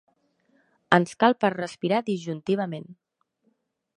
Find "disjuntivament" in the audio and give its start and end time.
2.09-2.91